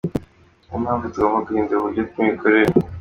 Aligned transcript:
Niyo 0.63 0.75
mpamvu 0.83 1.05
tugomba 1.13 1.45
guhindura 1.47 1.79
uburyo 1.79 2.01
bw’imikorere.” 2.09 2.69